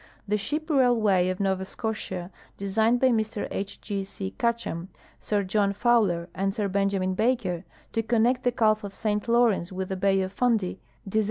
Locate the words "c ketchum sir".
4.03-5.43